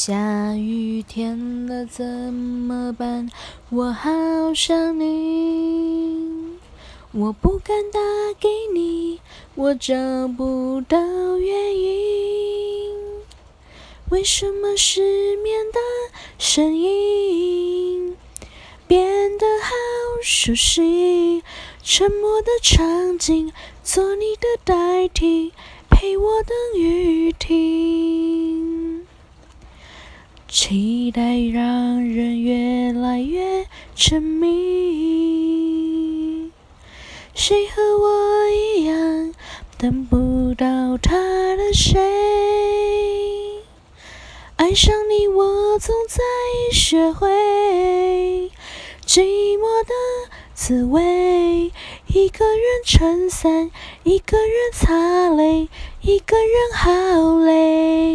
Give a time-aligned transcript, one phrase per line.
[0.00, 3.28] 下雨天了怎么办？
[3.68, 4.08] 我好
[4.54, 6.56] 想你，
[7.10, 7.98] 我不敢打
[8.38, 9.18] 给你，
[9.56, 9.96] 我找
[10.28, 10.96] 不到
[11.38, 12.94] 原因，
[14.10, 15.80] 为什么失眠的
[16.38, 18.16] 声音
[18.86, 19.72] 变得好
[20.22, 21.42] 熟悉？
[21.82, 23.52] 沉默的场景，
[23.82, 25.52] 做你的代替，
[25.90, 27.87] 陪我等雨停。
[30.50, 35.28] 期待让人越来越沉迷。
[37.34, 39.34] 谁和我一样
[39.76, 41.18] 等不到他
[41.54, 42.00] 的谁？
[44.56, 46.18] 爱上你，我总在
[46.72, 48.50] 学会
[49.06, 49.20] 寂
[49.58, 49.92] 寞的
[50.54, 51.70] 滋味。
[52.06, 53.70] 一个人撑伞，
[54.02, 55.68] 一个人擦泪，
[56.00, 58.07] 一个人好累。